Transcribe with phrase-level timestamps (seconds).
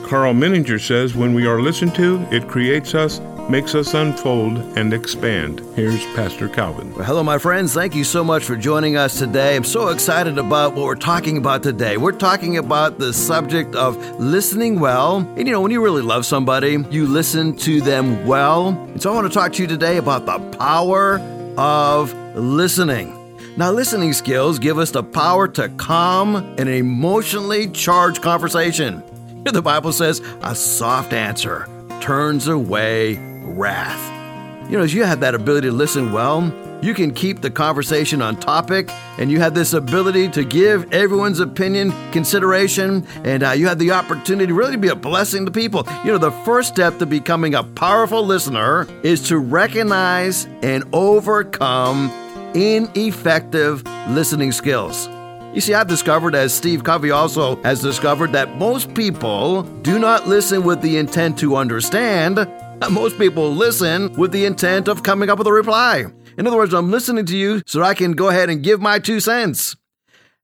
[0.06, 4.94] Karl Menninger says when we are listened to, it creates us, makes us unfold and
[4.94, 5.62] expand.
[5.76, 6.94] Here's Pastor Calvin.
[6.94, 7.74] Well, hello, my friends.
[7.74, 9.56] Thank you so much for joining us today.
[9.56, 11.98] I'm so excited about what we're talking about today.
[11.98, 15.18] We're talking about the subject of listening well.
[15.18, 18.70] And you know, when you really love somebody, you listen to them well.
[18.70, 21.20] And so I want to talk to you today about the power
[21.58, 23.14] of listening.
[23.58, 29.04] Now, listening skills give us the power to calm an emotionally charged conversation.
[29.46, 31.68] The Bible says a soft answer
[32.02, 33.16] turns away
[33.48, 34.70] wrath.
[34.70, 38.22] You know, as you have that ability to listen well, you can keep the conversation
[38.22, 43.68] on topic, and you have this ability to give everyone's opinion consideration, and uh, you
[43.68, 45.88] have the opportunity to really be a blessing to people.
[46.06, 52.12] You know, the first step to becoming a powerful listener is to recognize and overcome
[52.54, 55.08] ineffective listening skills.
[55.54, 60.28] You see, I've discovered, as Steve Covey also has discovered, that most people do not
[60.28, 62.48] listen with the intent to understand.
[62.92, 66.06] Most people listen with the intent of coming up with a reply.
[66.38, 68.98] In other words, I'm listening to you so I can go ahead and give my
[68.98, 69.76] two cents.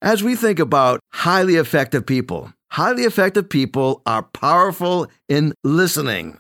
[0.01, 6.37] As we think about highly effective people, highly effective people are powerful in listening.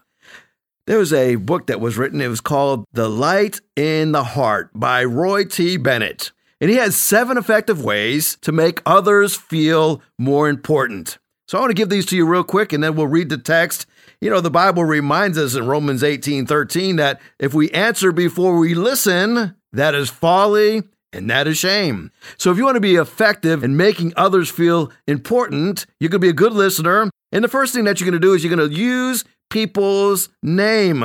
[0.87, 4.71] There was a book that was written, it was called The Light in the Heart
[4.75, 5.77] by Roy T.
[5.77, 6.33] Bennett.
[6.59, 11.17] And he has seven effective ways to make others feel more important.
[11.47, 13.37] So I want to give these to you real quick and then we'll read the
[13.37, 13.85] text.
[14.23, 18.57] You know, the Bible reminds us in Romans 18 13 that if we answer before
[18.57, 22.09] we listen, that is folly and that is shame.
[22.37, 26.29] So if you want to be effective in making others feel important, you can be
[26.29, 27.09] a good listener.
[27.33, 30.29] And the first thing that you're going to do is you're going to use people's
[30.41, 31.01] name.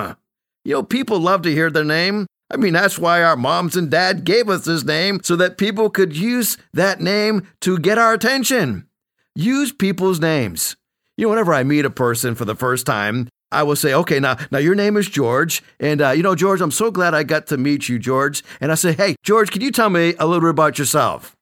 [0.65, 2.29] You know, people love to hear their name.
[2.53, 5.91] I mean, that's why our moms and dad gave us this name so that people
[5.91, 8.87] could use that name to get our attention.
[9.35, 10.77] Use people's names.
[11.19, 14.21] You know, whenever I meet a person for the first time, I will say, okay,
[14.21, 15.65] now, now your name is George.
[15.81, 18.45] And, uh, you know, George, I'm so glad I got to meet you, George.
[18.61, 21.35] And I say, hey, George, can you tell me a little bit about yourself?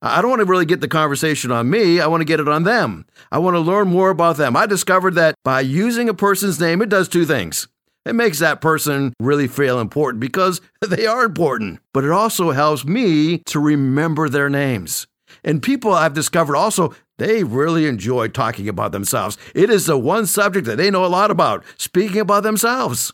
[0.00, 2.00] I don't want to really get the conversation on me.
[2.00, 3.04] I want to get it on them.
[3.32, 4.56] I want to learn more about them.
[4.56, 7.66] I discovered that by using a person's name, it does two things.
[8.04, 12.84] It makes that person really feel important because they are important, but it also helps
[12.84, 15.08] me to remember their names.
[15.42, 19.38] And people I've discovered also, they really enjoy talking about themselves.
[19.54, 23.12] It is the one subject that they know a lot about, speaking about themselves.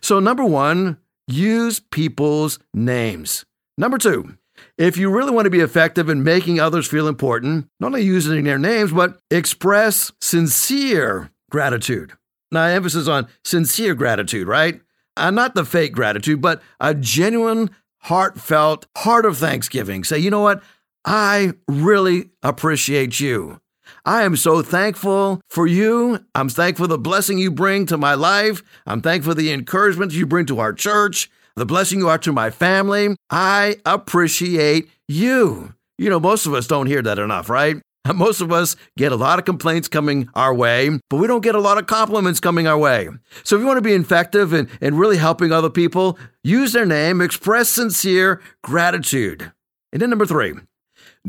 [0.00, 3.44] So, number one, use people's names.
[3.76, 4.36] Number two,
[4.78, 8.44] if you really want to be effective in making others feel important, not only using
[8.44, 12.12] their names, but express sincere gratitude.
[12.50, 14.80] Now, emphasis on sincere gratitude, right?
[15.16, 17.70] Uh, not the fake gratitude, but a genuine,
[18.02, 20.04] heartfelt, heart of thanksgiving.
[20.04, 20.62] Say, you know what?
[21.04, 23.60] I really appreciate you.
[24.04, 26.24] I am so thankful for you.
[26.34, 28.62] I'm thankful for the blessing you bring to my life.
[28.86, 32.32] I'm thankful for the encouragement you bring to our church, the blessing you are to
[32.32, 33.16] my family.
[33.30, 35.74] I appreciate you.
[35.98, 37.76] You know, most of us don't hear that enough, right?
[38.14, 41.54] Most of us get a lot of complaints coming our way, but we don't get
[41.54, 43.08] a lot of compliments coming our way.
[43.44, 46.86] So if you want to be effective and, and really helping other people, use their
[46.86, 49.52] name, express sincere gratitude.
[49.92, 50.54] And then number three,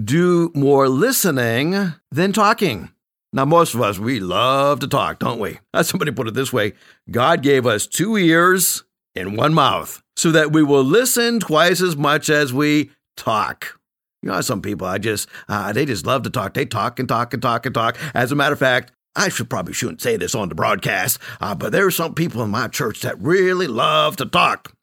[0.02, 2.90] do more listening than talking.
[3.32, 5.60] Now, most of us, we love to talk, don't we?
[5.74, 6.74] As somebody put it this way
[7.10, 8.84] God gave us two ears
[9.16, 13.80] and one mouth so that we will listen twice as much as we talk.
[14.22, 16.54] You know, some people, I just, uh, they just love to talk.
[16.54, 17.98] They talk and talk and talk and talk.
[18.14, 21.54] As a matter of fact, I should probably shouldn't say this on the broadcast, uh,
[21.54, 24.74] but there are some people in my church that really love to talk.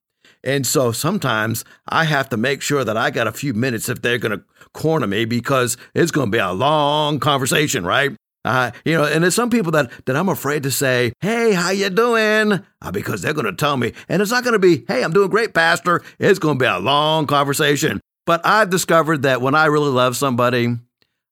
[0.42, 4.00] And so sometimes I have to make sure that I got a few minutes if
[4.00, 4.44] they're going to
[4.74, 8.14] corner me because it's going to be a long conversation, right?
[8.44, 11.70] Uh, you know, and there's some people that, that I'm afraid to say, "Hey, how
[11.70, 14.84] you doing?" Uh, because they're going to tell me, and it's not going to be,
[14.88, 18.00] "Hey, I'm doing great, Pastor." It's going to be a long conversation.
[18.26, 20.76] But I've discovered that when I really love somebody,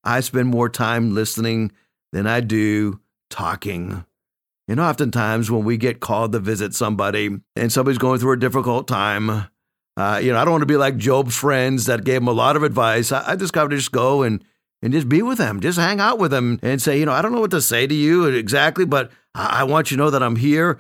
[0.04, 1.72] I spend more time listening
[2.12, 3.00] than I do
[3.30, 4.04] talking.
[4.66, 8.86] And oftentimes, when we get called to visit somebody and somebody's going through a difficult
[8.86, 9.48] time,
[9.98, 12.32] uh, you know, I don't want to be like Job's friends that gave him a
[12.32, 13.10] lot of advice.
[13.10, 14.44] I, I to just go and
[14.80, 17.20] and just be with them, just hang out with them, and say, you know, I
[17.20, 20.10] don't know what to say to you exactly, but I, I want you to know
[20.10, 20.78] that I'm here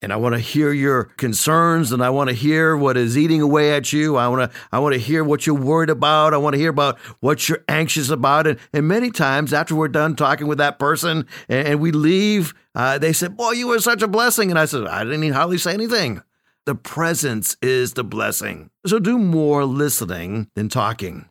[0.00, 3.40] and I want to hear your concerns and I want to hear what is eating
[3.40, 4.16] away at you.
[4.16, 6.32] I want to I want to hear what you're worried about.
[6.32, 8.46] I want to hear about what you're anxious about.
[8.46, 12.54] And, and many times after we're done talking with that person and, and we leave,
[12.76, 15.58] uh, they said, "Boy, you were such a blessing." And I said, "I didn't hardly
[15.58, 16.22] say anything."
[16.64, 18.70] The presence is the blessing.
[18.86, 21.26] So do more listening than talking.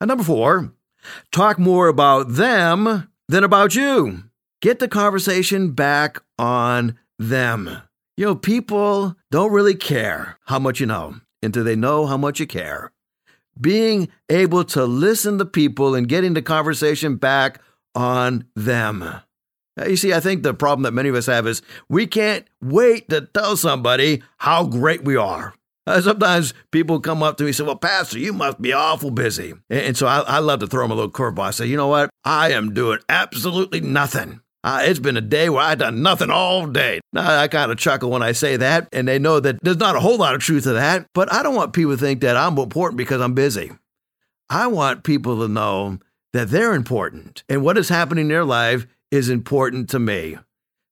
[0.00, 0.72] And number four,
[1.32, 4.24] talk more about them than about you.
[4.62, 7.82] Get the conversation back on them.
[8.16, 12.40] You know, people don't really care how much you know until they know how much
[12.40, 12.92] you care.
[13.60, 17.60] Being able to listen to people and getting the conversation back
[17.94, 19.04] on them.
[19.78, 22.46] Now, you see, I think the problem that many of us have is we can't
[22.60, 25.54] wait to tell somebody how great we are.
[25.86, 29.10] Uh, sometimes people come up to me and say, Well, Pastor, you must be awful
[29.10, 29.52] busy.
[29.70, 31.44] And, and so I, I, love to throw them a little curveball.
[31.44, 32.10] I say, You know what?
[32.24, 34.40] I am doing absolutely nothing.
[34.64, 37.00] Uh, it's been a day where I've done nothing all day.
[37.12, 39.96] Now, I kind of chuckle when I say that, and they know that there's not
[39.96, 42.36] a whole lot of truth to that, but I don't want people to think that
[42.36, 43.70] I'm important because I'm busy.
[44.50, 46.00] I want people to know
[46.32, 50.38] that they're important and what is happening in their life is important to me.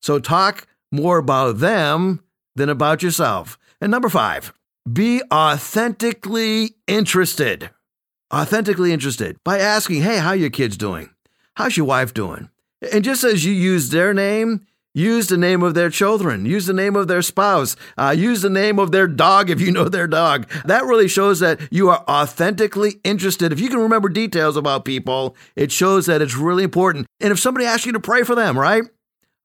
[0.02, 2.20] So talk more about them
[2.54, 3.58] than about yourself.
[3.80, 4.52] And number five,
[4.90, 7.70] be authentically interested.
[8.32, 11.10] Authentically interested by asking, hey, how your kids doing?
[11.54, 12.50] How's your wife doing?
[12.92, 14.66] And just as you use their name,
[14.96, 18.50] use the name of their children, use the name of their spouse, uh, use the
[18.50, 20.48] name of their dog if you know their dog.
[20.64, 23.52] That really shows that you are authentically interested.
[23.52, 27.06] If you can remember details about people, it shows that it's really important.
[27.20, 28.84] And if somebody asks you to pray for them, right?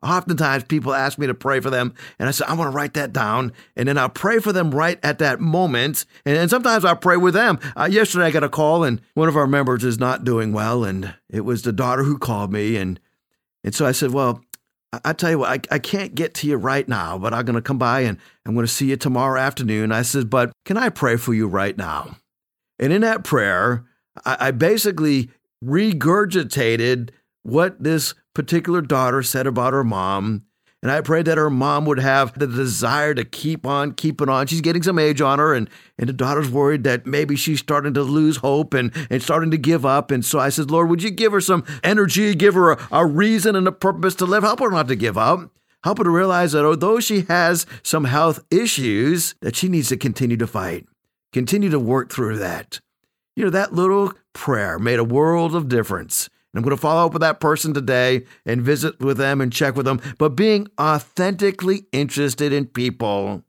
[0.01, 2.95] Oftentimes people ask me to pray for them, and I say, I want to write
[2.95, 6.05] that down, and then I'll pray for them right at that moment.
[6.25, 7.59] And, and sometimes I'll pray with them.
[7.77, 10.83] Uh, yesterday I got a call, and one of our members is not doing well,
[10.83, 12.99] and it was the daughter who called me, and
[13.63, 14.43] and so I said, Well,
[14.93, 17.55] I, tell you what, I, I can't get to you right now, but I'm going
[17.55, 19.91] to come by and I'm going to see you tomorrow afternoon.
[19.91, 22.17] I said, But can I pray for you right now?
[22.77, 23.85] And in that prayer,
[24.25, 25.29] I, I basically
[25.63, 27.11] regurgitated
[27.43, 30.43] what this particular daughter said about her mom
[30.81, 34.47] and I prayed that her mom would have the desire to keep on keeping on.
[34.47, 35.69] She's getting some age on her, and,
[35.99, 39.57] and the daughter's worried that maybe she's starting to lose hope and, and starting to
[39.57, 40.09] give up.
[40.09, 43.05] And so I said, Lord, would you give her some energy, give her a, a
[43.05, 44.41] reason and a purpose to live?
[44.41, 45.51] Help her not to give up.
[45.83, 49.97] Help her to realize that although she has some health issues, that she needs to
[49.97, 50.87] continue to fight,
[51.31, 52.79] continue to work through that.
[53.35, 56.29] You know, that little prayer made a world of difference.
[56.53, 59.53] And I'm going to follow up with that person today and visit with them and
[59.53, 63.43] check with them, but being authentically interested in people.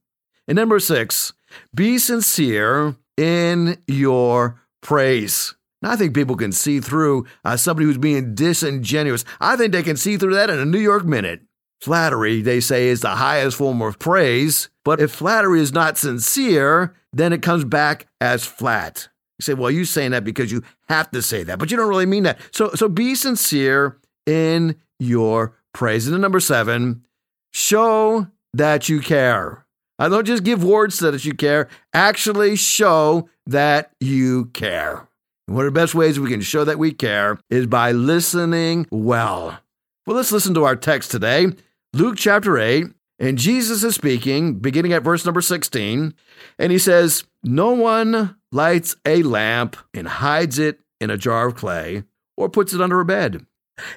[0.47, 1.33] And number six,
[1.75, 5.55] be sincere in your praise.
[5.81, 9.25] Now, I think people can see through uh, somebody who's being disingenuous.
[9.41, 11.41] I think they can see through that in a New York minute.
[11.81, 16.95] Flattery, they say, is the highest form of praise, but if flattery is not sincere,
[17.13, 19.09] then it comes back as flat.
[19.47, 21.89] You say, well, you're saying that because you have to say that, but you don't
[21.89, 22.39] really mean that.
[22.53, 26.07] So, so be sincere in your praise.
[26.07, 27.05] And then number seven,
[27.53, 29.67] show that you care.
[29.99, 35.09] I don't just give words that you care, actually show that you care.
[35.47, 38.87] And one of the best ways we can show that we care is by listening
[38.91, 39.59] well.
[40.07, 41.49] Well, let's listen to our text today,
[41.93, 42.87] Luke chapter 8.
[43.19, 46.13] And Jesus is speaking, beginning at verse number 16.
[46.59, 51.57] And he says, No one lights a lamp and hides it in a jar of
[51.57, 52.05] clay
[52.37, 53.45] or puts it under a bed.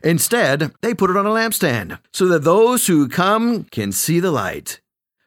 [0.04, 4.32] Instead, they put it on a lampstand so that those who come can see the
[4.32, 4.82] light.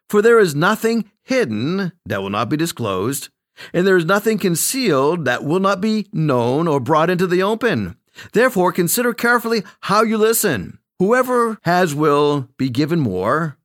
[0.08, 3.28] For there is nothing hidden that will not be disclosed,
[3.75, 7.97] and there is nothing concealed that will not be known or brought into the open.
[8.32, 10.78] Therefore, consider carefully how you listen.
[10.99, 13.58] Whoever has will be given more.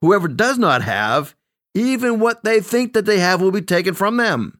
[0.00, 1.36] Whoever does not have,
[1.74, 4.59] even what they think that they have will be taken from them.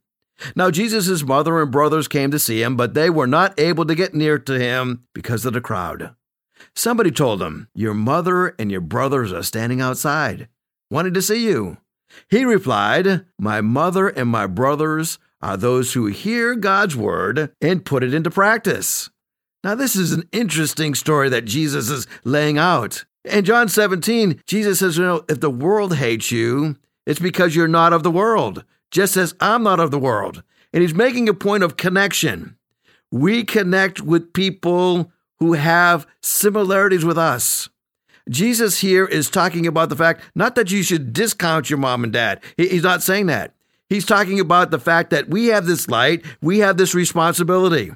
[0.55, 3.95] Now, Jesus' mother and brothers came to see him, but they were not able to
[3.95, 6.15] get near to him because of the crowd.
[6.75, 10.49] Somebody told him, Your mother and your brothers are standing outside,
[10.91, 11.79] wanting to see you.
[12.29, 18.03] He replied, My mother and my brothers are those who hear God's word and put
[18.03, 19.11] it into practice.
[19.63, 23.05] Now, this is an interesting story that Jesus is laying out.
[23.25, 27.69] In John 17, Jesus says, You know, if the world hates you, it's because you're
[27.69, 30.43] not of the world just as I'm not of the world.
[30.73, 32.57] And he's making a point of connection.
[33.11, 37.69] We connect with people who have similarities with us.
[38.29, 42.13] Jesus here is talking about the fact not that you should discount your mom and
[42.13, 42.41] dad.
[42.57, 43.55] He's not saying that.
[43.89, 47.91] He's talking about the fact that we have this light, we have this responsibility.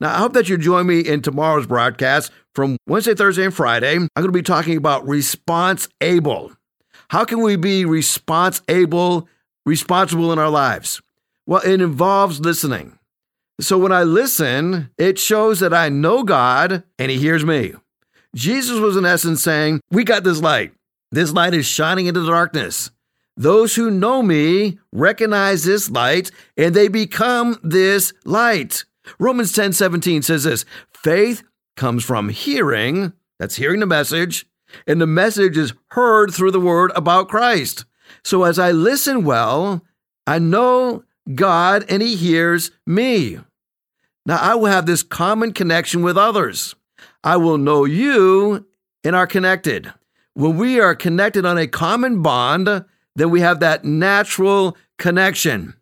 [0.00, 3.96] Now, I hope that you join me in tomorrow's broadcast from Wednesday, Thursday, and Friday.
[3.96, 6.52] I'm going to be talking about response able.
[7.08, 9.28] How can we be response able,
[9.64, 11.00] responsible in our lives?
[11.46, 12.98] Well, it involves listening.
[13.60, 17.74] So when I listen, it shows that I know God and He hears me.
[18.34, 20.72] Jesus was, in essence, saying, We got this light.
[21.12, 22.90] This light is shining into the darkness.
[23.36, 28.84] Those who know me recognize this light and they become this light.
[29.18, 31.42] Romans 10 17 says this faith
[31.76, 34.46] comes from hearing, that's hearing the message,
[34.86, 37.84] and the message is heard through the word about Christ.
[38.22, 39.82] So as I listen well,
[40.26, 41.04] I know
[41.34, 43.38] God and He hears me.
[44.26, 46.74] Now I will have this common connection with others.
[47.22, 48.66] I will know you
[49.02, 49.92] and are connected.
[50.34, 52.84] When we are connected on a common bond,
[53.16, 55.74] then we have that natural connection.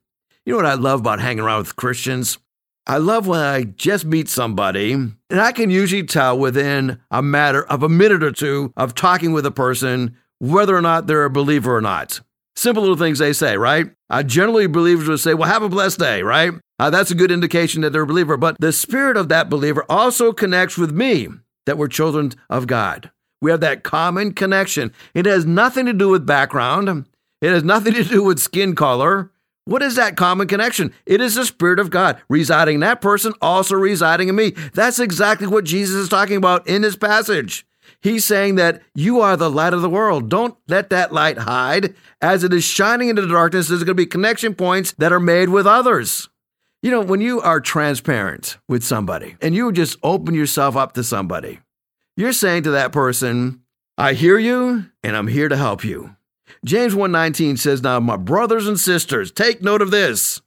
[0.45, 2.39] You know what I love about hanging around with Christians?
[2.87, 7.65] I love when I just meet somebody and I can usually tell within a matter
[7.65, 11.31] of a minute or two of talking with a person whether or not they're a
[11.31, 12.21] believer or not.
[12.57, 13.93] Simple little things they say, right?
[14.11, 16.53] Uh, generally, believers would say, Well, have a blessed day, right?
[16.81, 18.37] Uh, that's a good indication that they're a believer.
[18.37, 21.29] But the spirit of that believer also connects with me
[21.65, 23.13] that we're children of God.
[23.41, 24.93] We have that common connection.
[25.15, 27.07] It has nothing to do with background,
[27.41, 29.31] it has nothing to do with skin color.
[29.65, 30.93] What is that common connection?
[31.07, 34.55] It is the Spirit of God residing in that person, also residing in me.
[34.75, 37.65] That's exactly what Jesus is talking about in this passage.
[38.03, 40.29] He's saying that you are the light of the world.
[40.29, 41.95] Don't let that light hide.
[42.21, 45.21] As it is shining into the darkness, there's going to be connection points that are
[45.21, 46.29] made with others.
[46.83, 51.05] You know, when you are transparent with somebody and you just open yourself up to
[51.05, 51.61] somebody,
[52.17, 53.61] you're saying to that person,
[53.97, 56.17] I hear you and I'm here to help you.
[56.65, 60.43] James 1:19 says, "Now my brothers and sisters, take note of this."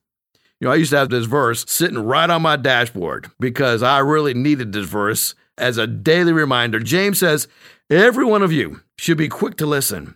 [0.60, 4.00] You know, I used to have this verse sitting right on my dashboard because I
[4.00, 6.80] really needed this verse as a daily reminder.
[6.80, 7.48] James says,
[7.90, 10.16] "Every one of you should be quick to listen,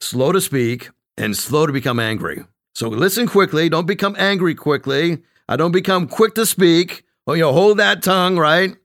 [0.00, 2.44] slow to speak, and slow to become angry."
[2.74, 5.22] So listen quickly, don't become angry quickly.
[5.48, 7.04] I don't become quick to speak.
[7.26, 8.76] Oh, you know, hold that tongue, right?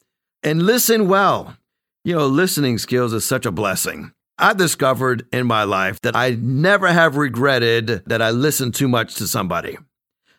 [0.41, 1.55] And listen well.
[2.03, 4.11] You know, listening skills is such a blessing.
[4.37, 9.15] I discovered in my life that I never have regretted that I listened too much
[9.15, 9.77] to somebody.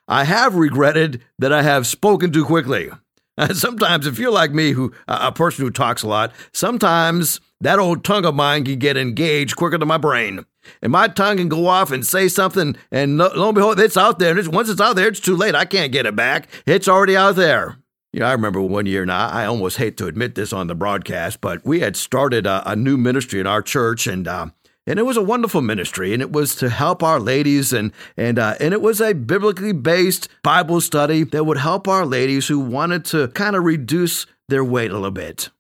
[0.09, 2.91] I have regretted that I have spoken too quickly.
[3.53, 8.05] Sometimes, if you're like me, who a person who talks a lot, sometimes that old
[8.05, 10.45] tongue of mine can get engaged quicker than my brain,
[10.81, 14.19] and my tongue can go off and say something, and lo, and behold, it's out
[14.19, 14.37] there.
[14.39, 15.55] And once it's out there, it's too late.
[15.55, 16.49] I can't get it back.
[16.67, 17.79] It's already out there.
[18.13, 20.77] You know, I remember one year now, I almost hate to admit this on the
[20.77, 24.47] broadcast, but we had started a, a new ministry in our church and, uh,
[24.87, 28.39] and it was a wonderful ministry, and it was to help our ladies, and and
[28.39, 32.61] uh, and it was a biblically based Bible study that would help our ladies who
[32.61, 35.51] wanted to kind of reduce their weight a little bit.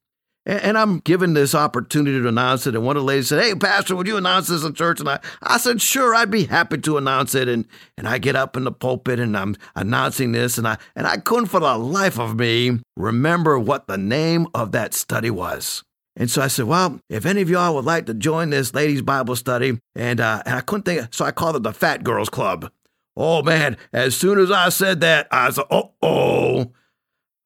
[0.47, 2.75] And I'm given this opportunity to announce it.
[2.75, 5.01] And one of the ladies said, Hey, Pastor, would you announce this in church?
[5.01, 7.49] And I, I said, Sure, I'd be happy to announce it.
[7.49, 7.67] And,
[7.97, 10.59] and I get up in the pulpit and I'm announcing this.
[10.59, 14.73] And I, and I couldn't for the life of me remember what the name of
[14.73, 15.83] that study was.
[16.17, 19.03] And so I said, Well, if any of y'all would like to join this ladies'
[19.03, 22.29] Bible study, and, uh, and I couldn't think, so I called it the Fat Girls
[22.29, 22.71] Club.
[23.17, 26.73] Oh man, as soon as I said that, I said, Oh, oh.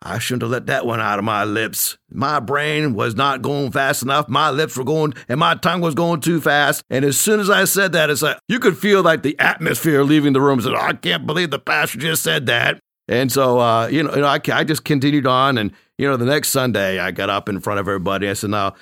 [0.01, 1.99] I shouldn't have let that one out of my lips.
[2.09, 4.29] My brain was not going fast enough.
[4.29, 6.85] My lips were going, and my tongue was going too fast.
[6.89, 10.05] And as soon as I said that, it's like you could feel like the atmosphere
[10.05, 10.61] leaving the room.
[10.61, 12.79] Said, I can't believe the pastor just said that.
[13.09, 15.59] And so, uh, you know, you know I, I just continued on.
[15.59, 18.29] And, you know, the next Sunday, I got up in front of everybody.
[18.29, 18.75] I said, now,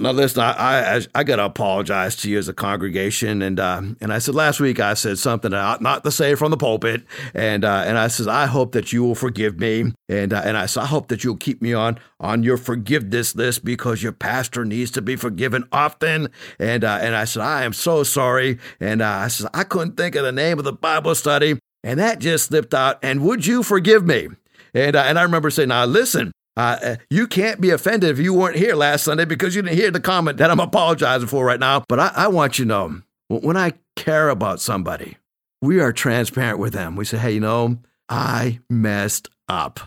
[0.00, 3.82] now listen, I, I I got to apologize to you as a congregation, and uh,
[4.00, 6.56] and I said last week I said something I ought not to say from the
[6.56, 10.42] pulpit, and uh, and I said I hope that you will forgive me, and uh,
[10.44, 14.02] and I said I hope that you'll keep me on on your forgiveness list because
[14.02, 18.02] your pastor needs to be forgiven often, and uh, and I said I am so
[18.02, 21.58] sorry, and uh, I said I couldn't think of the name of the Bible study,
[21.82, 24.28] and that just slipped out, and would you forgive me?
[24.74, 28.34] And, uh, and I remember saying, now listen, uh, you can't be offended if you
[28.34, 31.60] weren't here last Sunday because you didn't hear the comment that I'm apologizing for right
[31.60, 31.84] now.
[31.88, 35.16] But I, I want you to know when I care about somebody,
[35.60, 36.96] we are transparent with them.
[36.96, 39.80] We say, hey, you know, I messed up.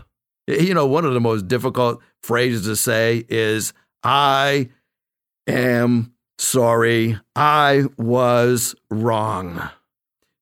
[0.48, 3.72] You know, one of the most difficult phrases to say is,
[4.02, 4.70] I
[5.46, 7.18] am sorry.
[7.34, 9.70] I was wrong.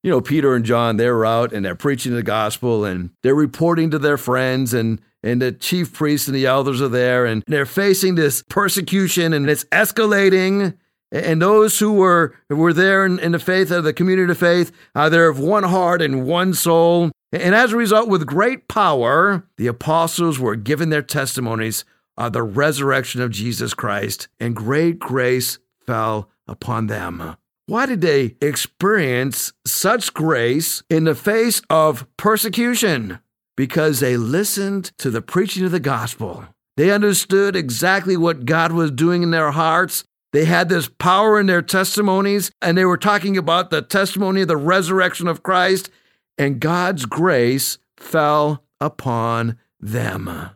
[0.05, 3.89] You know, Peter and John, they're out and they're preaching the gospel and they're reporting
[3.89, 7.65] to their friends and and the chief priests and the elders are there, and they're
[7.65, 10.77] facing this persecution, and it's escalating.
[11.11, 14.71] And those who were were there in, in the faith of the community of faith,
[14.93, 17.09] uh, they're of one heart and one soul.
[17.31, 21.83] And as a result, with great power, the apostles were given their testimonies
[22.15, 25.57] of the resurrection of Jesus Christ, and great grace
[25.87, 27.37] fell upon them.
[27.67, 33.19] Why did they experience such grace in the face of persecution?
[33.57, 36.45] Because they listened to the preaching of the gospel.
[36.77, 40.03] They understood exactly what God was doing in their hearts.
[40.31, 44.47] They had this power in their testimonies, and they were talking about the testimony of
[44.47, 45.89] the resurrection of Christ,
[46.37, 50.51] and God's grace fell upon them.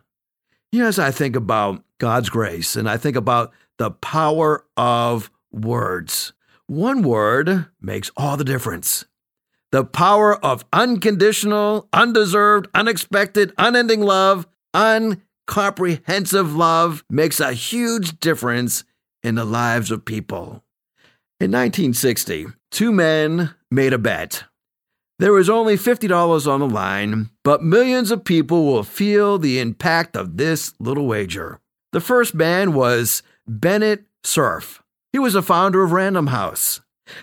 [0.70, 5.30] You know, as I think about God's grace and I think about the power of
[5.50, 6.34] words,
[6.70, 9.04] one word makes all the difference.
[9.72, 18.84] The power of unconditional, undeserved, unexpected, unending love, uncomprehensive love makes a huge difference
[19.24, 20.62] in the lives of people.
[21.40, 24.44] In 1960, two men made a bet.
[25.18, 30.16] There is only $50 on the line, but millions of people will feel the impact
[30.16, 31.58] of this little wager.
[31.90, 34.84] The first man was Bennett Cerf.
[35.12, 36.80] He was a founder of Random House.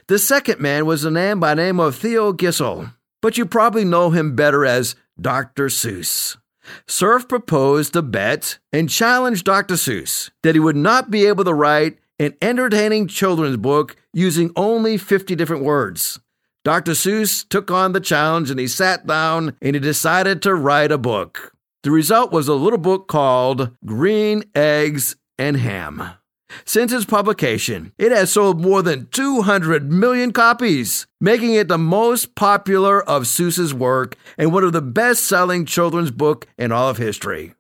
[0.08, 3.86] The second man was a man by the name of Theo Geisel, but you probably
[3.86, 5.68] know him better as Dr.
[5.68, 6.36] Seuss.
[6.86, 9.76] Cerf proposed a bet and challenged Dr.
[9.76, 14.98] Seuss that he would not be able to write an entertaining children's book using only
[14.98, 16.20] 50 different words.
[16.66, 16.92] Dr.
[16.92, 20.98] Seuss took on the challenge and he sat down and he decided to write a
[20.98, 21.54] book.
[21.84, 26.18] The result was a little book called Green Eggs and Ham.
[26.66, 32.36] Since its publication, it has sold more than 200 million copies, making it the most
[32.36, 36.98] popular of Seuss's work and one of the best selling children's book in all of
[36.98, 37.54] history.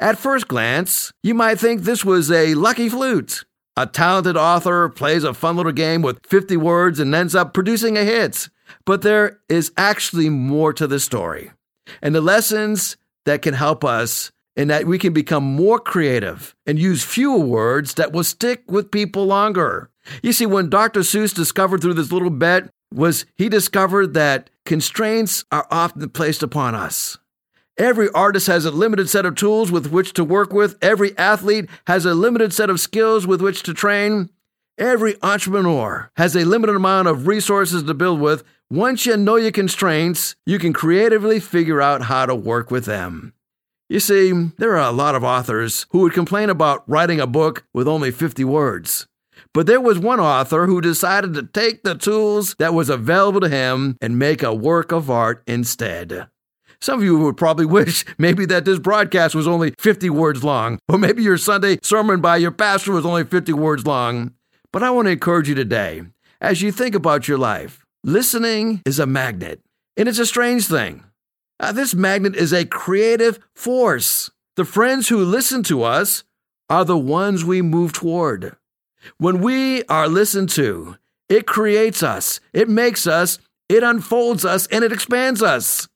[0.00, 3.44] At first glance, you might think this was a lucky flute.
[3.76, 7.98] A talented author plays a fun little game with 50 words and ends up producing
[7.98, 8.48] a hit.
[8.84, 11.50] But there is actually more to the story.
[12.00, 16.78] And the lessons that can help us and that we can become more creative and
[16.78, 19.90] use fewer words that will stick with people longer.
[20.22, 21.00] You see, when Dr.
[21.00, 26.74] Seuss discovered through this little bet was he discovered that constraints are often placed upon
[26.74, 27.18] us.
[27.78, 30.78] Every artist has a limited set of tools with which to work with.
[30.80, 34.30] Every athlete has a limited set of skills with which to train.
[34.78, 38.44] Every entrepreneur has a limited amount of resources to build with.
[38.70, 43.34] Once you know your constraints, you can creatively figure out how to work with them.
[43.88, 47.64] You see, there are a lot of authors who would complain about writing a book
[47.72, 49.06] with only 50 words.
[49.54, 53.48] But there was one author who decided to take the tools that was available to
[53.48, 56.26] him and make a work of art instead.
[56.80, 60.80] Some of you would probably wish maybe that this broadcast was only 50 words long,
[60.88, 64.32] or maybe your Sunday sermon by your pastor was only 50 words long.
[64.72, 66.02] But I want to encourage you today,
[66.40, 69.60] as you think about your life, listening is a magnet,
[69.96, 71.04] and it's a strange thing.
[71.58, 74.30] Uh, this magnet is a creative force.
[74.56, 76.24] The friends who listen to us
[76.68, 78.56] are the ones we move toward.
[79.18, 80.96] When we are listened to,
[81.28, 83.38] it creates us, it makes us,
[83.68, 85.88] it unfolds us, and it expands us.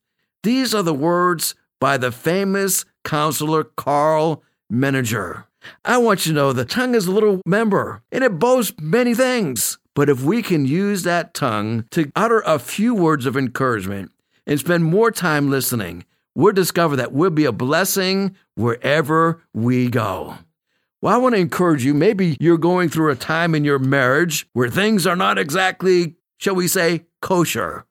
[0.43, 5.45] These are the words by the famous counselor Karl Menninger.
[5.85, 9.13] I want you to know the tongue is a little member and it boasts many
[9.13, 9.77] things.
[9.93, 14.11] But if we can use that tongue to utter a few words of encouragement,
[14.47, 20.37] and spend more time listening, we'll discover that we'll be a blessing wherever we go.
[21.01, 21.93] Well, I want to encourage you.
[21.93, 26.55] Maybe you're going through a time in your marriage where things are not exactly, shall
[26.55, 27.85] we say, kosher.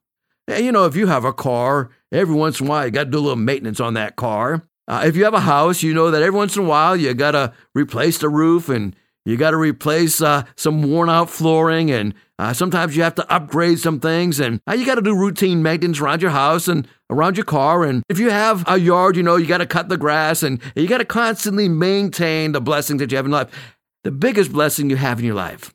[0.47, 3.11] You know, if you have a car, every once in a while you got to
[3.11, 4.63] do a little maintenance on that car.
[4.87, 7.13] Uh, if you have a house, you know that every once in a while you
[7.15, 11.91] got to replace the roof and you got to replace uh, some worn out flooring
[11.91, 15.15] and uh, sometimes you have to upgrade some things, and uh, you got to do
[15.15, 17.85] routine maintenance around your house and around your car.
[17.85, 20.59] And if you have a yard, you know, you got to cut the grass and
[20.75, 23.77] you got to constantly maintain the blessings that you have in life.
[24.05, 25.75] The biggest blessing you have in your life,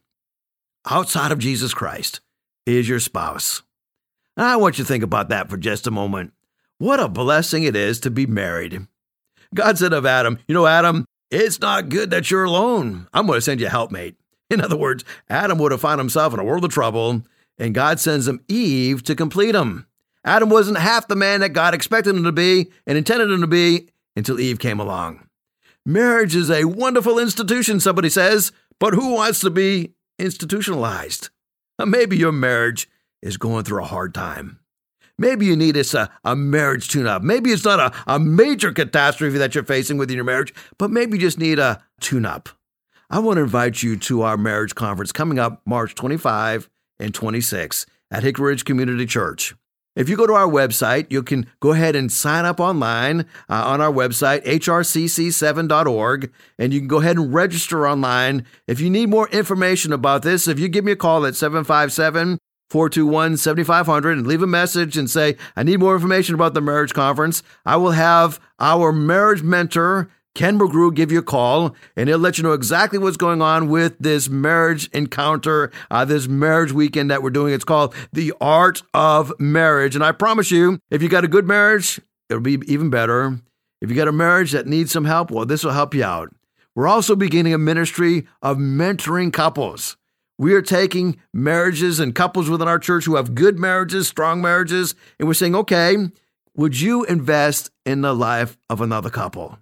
[0.89, 2.19] outside of Jesus Christ,
[2.65, 3.61] is your spouse.
[4.35, 6.33] I want you to think about that for just a moment.
[6.79, 8.87] What a blessing it is to be married.
[9.53, 13.07] God said of Adam, You know, Adam, it's not good that you're alone.
[13.13, 14.15] I'm going to send you a helpmate.
[14.49, 17.23] In other words, Adam would have found himself in a world of trouble,
[17.57, 19.87] and God sends him Eve to complete him.
[20.23, 23.47] Adam wasn't half the man that God expected him to be and intended him to
[23.47, 25.27] be until Eve came along.
[25.85, 31.29] Marriage is a wonderful institution, somebody says, but who wants to be institutionalized?
[31.83, 32.89] Maybe your marriage
[33.21, 34.59] is going through a hard time.
[35.17, 37.21] Maybe you need a, a marriage tune up.
[37.21, 41.17] Maybe it's not a, a major catastrophe that you're facing within your marriage, but maybe
[41.17, 42.49] you just need a tune up.
[43.09, 47.85] I want to invite you to our marriage conference coming up March 25 and 26
[48.11, 49.53] at Hickory Ridge Community Church.
[49.95, 53.63] If you go to our website, you can go ahead and sign up online uh,
[53.63, 58.45] on our website, hrcc7.org, and you can go ahead and register online.
[58.67, 62.39] If you need more information about this, if you give me a call at 757
[62.69, 66.93] 421 7500 and leave a message and say, I need more information about the marriage
[66.93, 72.19] conference, I will have our marriage mentor Ken McGrew give you a call and he'll
[72.19, 77.09] let you know exactly what's going on with this marriage encounter, uh, this marriage weekend
[77.09, 77.53] that we're doing.
[77.53, 79.95] It's called The Art of Marriage.
[79.95, 83.39] And I promise you, if you got a good marriage, it'll be even better.
[83.81, 86.35] If you got a marriage that needs some help, well, this will help you out.
[86.75, 89.95] We're also beginning a ministry of mentoring couples.
[90.37, 94.95] We are taking marriages and couples within our church who have good marriages, strong marriages,
[95.19, 95.97] and we're saying, okay,
[96.55, 99.59] would you invest in the life of another couple?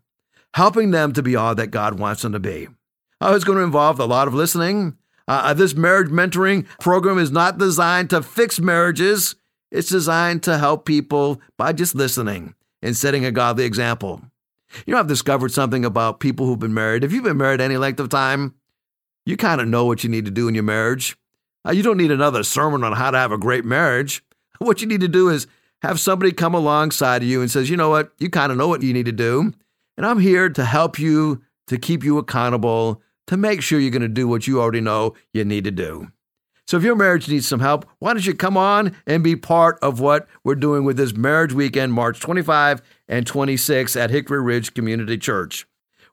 [0.53, 2.67] helping them to be all that God wants them to be.
[3.21, 4.97] Oh, it's going to involve a lot of listening.
[5.27, 9.36] Uh, uh, this marriage mentoring program is not designed to fix marriages,
[9.71, 14.21] it's designed to help people by just listening and setting a godly example.
[14.86, 17.03] You know, I've discovered something about people who've been married.
[17.03, 18.55] If you've been married any length of time,
[19.25, 21.17] you kind of know what you need to do in your marriage.
[21.65, 24.23] Uh, you don't need another sermon on how to have a great marriage.
[24.59, 25.45] What you need to do is
[25.81, 28.69] have somebody come alongside of you and says, you know what, you kind of know
[28.69, 29.51] what you need to do.
[29.97, 34.03] And I'm here to help you, to keep you accountable, to make sure you're going
[34.03, 36.07] to do what you already know you need to do.
[36.65, 39.77] So if your marriage needs some help, why don't you come on and be part
[39.81, 44.73] of what we're doing with this marriage weekend, March 25 and 26 at Hickory Ridge
[44.73, 45.67] Community Church.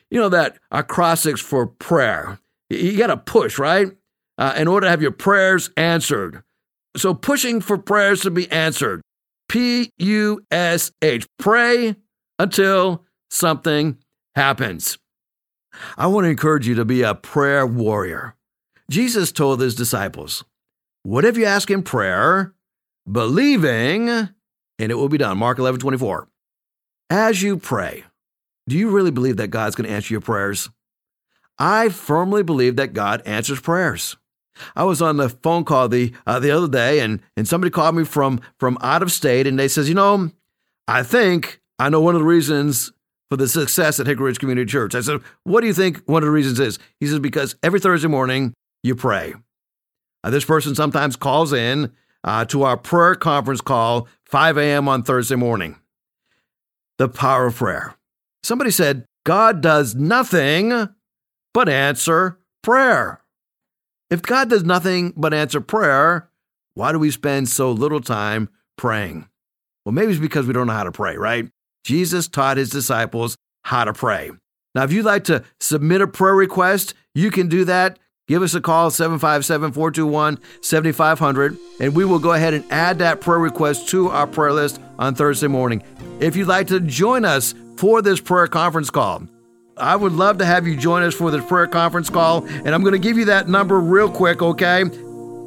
[0.10, 2.40] You know that acrostics for prayer.
[2.70, 3.88] You got to push, right?
[4.38, 6.44] Uh, in order to have your prayers answered.
[6.96, 9.02] So, pushing for prayers to be answered.
[9.50, 11.28] P U S H.
[11.38, 11.96] Pray
[12.40, 13.98] until something
[14.36, 14.98] happens.
[15.98, 18.36] I want to encourage you to be a prayer warrior.
[18.90, 20.44] Jesus told his disciples,
[21.04, 22.54] Whatever you ask in prayer,
[23.10, 24.32] believing, and
[24.80, 25.38] it will be done.
[25.38, 26.28] Mark 11 24.
[27.10, 28.04] As you pray,
[28.68, 30.70] do you really believe that God's going to answer your prayers?
[31.58, 34.18] I firmly believe that God answers prayers.
[34.76, 37.96] I was on the phone call the uh, the other day, and and somebody called
[37.96, 40.32] me from from out of state, and they says, you know,
[40.88, 42.92] I think I know one of the reasons
[43.30, 44.96] for the success at Hickory Ridge Community Church.
[44.96, 46.80] I said, what do you think one of the reasons is?
[47.00, 49.34] He says because every Thursday morning you pray.
[50.24, 51.92] Uh, this person sometimes calls in
[52.24, 54.88] uh, to our prayer conference call 5 a.m.
[54.88, 55.78] on Thursday morning.
[56.98, 57.96] The power of prayer.
[58.44, 60.90] Somebody said, God does nothing
[61.54, 63.22] but answer prayer.
[64.10, 66.30] If God does nothing but answer prayer,
[66.76, 69.28] why do we spend so little time praying?
[69.84, 71.50] Well, maybe it's because we don't know how to pray, right?
[71.84, 74.32] Jesus taught his disciples how to pray.
[74.76, 78.00] Now, if you'd like to submit a prayer request, you can do that.
[78.28, 83.22] Give us a call, 757 421 7500, and we will go ahead and add that
[83.22, 85.82] prayer request to our prayer list on Thursday morning.
[86.20, 89.24] If you'd like to join us for this prayer conference call,
[89.80, 92.46] I would love to have you join us for this prayer conference call.
[92.48, 94.84] And I'm going to give you that number real quick, okay?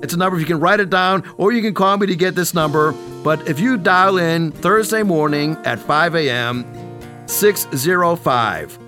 [0.03, 2.17] It's a number if you can write it down or you can call me to
[2.17, 2.93] get this number.
[3.23, 6.65] But if you dial in Thursday morning at 5 a.m.,
[7.27, 8.79] 605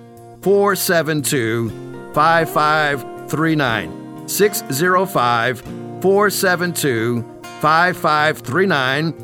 [0.43, 4.29] 472 5539.
[4.29, 7.23] 605 472
[7.61, 9.15] 5539.